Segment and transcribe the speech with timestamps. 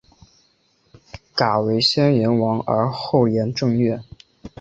[1.35, 4.01] 曷为先言王而后言正月？